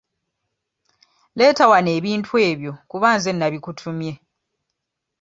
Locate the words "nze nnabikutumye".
3.15-4.13